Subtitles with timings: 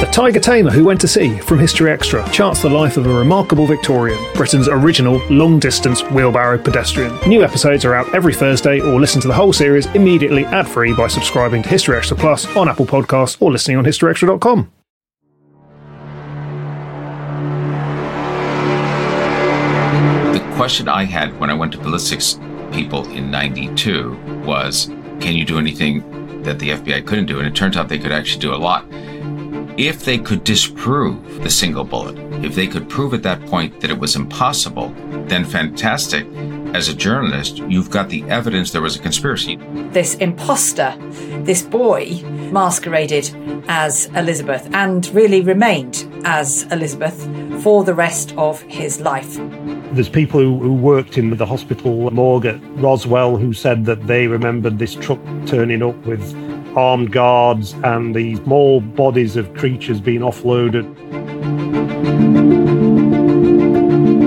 [0.00, 3.14] The Tiger Tamer Who Went to Sea from History Extra charts the life of a
[3.14, 7.18] remarkable Victorian, Britain's original long distance wheelbarrow pedestrian.
[7.26, 10.92] New episodes are out every Thursday, or listen to the whole series immediately ad free
[10.92, 14.70] by subscribing to History Extra Plus on Apple Podcasts or listening on historyextra.com.
[20.34, 22.38] The question I had when I went to ballistics
[22.70, 24.90] people in 92 was
[25.20, 27.38] can you do anything that the FBI couldn't do?
[27.38, 28.84] And it turns out they could actually do a lot
[29.76, 33.90] if they could disprove the single bullet, if they could prove at that point that
[33.90, 34.88] it was impossible,
[35.26, 36.26] then fantastic.
[36.74, 39.56] As a journalist, you've got the evidence there was a conspiracy.
[39.90, 40.94] This imposter,
[41.42, 42.22] this boy,
[42.52, 43.30] masqueraded
[43.68, 47.28] as Elizabeth and really remained as Elizabeth
[47.62, 49.36] for the rest of his life.
[49.92, 54.26] There's people who, who worked in the hospital morgue at Roswell who said that they
[54.26, 56.34] remembered this truck turning up with
[56.76, 60.84] armed guards and these small bodies of creatures being offloaded.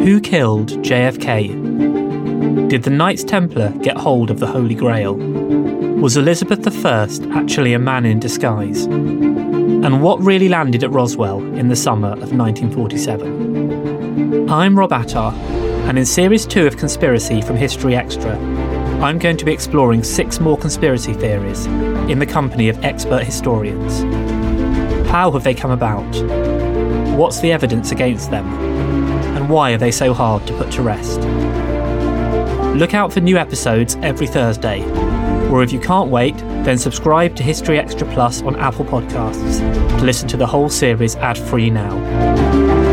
[0.03, 2.69] Who killed JFK?
[2.69, 5.15] Did the Knights Templar get hold of the Holy Grail?
[5.15, 8.85] Was Elizabeth I actually a man in disguise?
[8.85, 14.49] And what really landed at Roswell in the summer of 1947?
[14.49, 15.33] I'm Rob Attar,
[15.87, 18.35] and in Series 2 of Conspiracy from History Extra,
[19.01, 24.01] I'm going to be exploring six more conspiracy theories in the company of expert historians.
[25.09, 26.05] How have they come about?
[27.17, 28.47] What's the evidence against them?
[29.35, 31.21] And why are they so hard to put to rest?
[32.77, 34.83] Look out for new episodes every Thursday,
[35.49, 39.59] or if you can't wait, then subscribe to History Extra Plus on Apple Podcasts
[39.97, 42.88] to listen to the whole series ad free now.